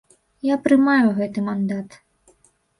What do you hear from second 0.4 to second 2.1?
Я прымаю гэты мандат.